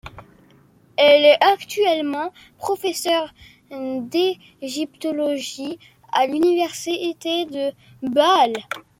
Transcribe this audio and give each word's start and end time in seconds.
Elle 0.97 1.25
est 1.25 1.37
actuellement 1.43 2.33
professeure 2.57 3.31
d'égyptologie 3.69 5.77
à 6.11 6.25
l'Université 6.25 7.45
de 7.45 7.71
Bâle. 8.01 8.53